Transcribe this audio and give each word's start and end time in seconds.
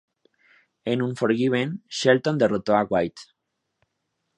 En 0.83 1.03
Unforgiven 1.03 1.83
Shelton 1.87 2.39
derrotó 2.39 2.75
a 2.75 2.85
White. 2.85 3.21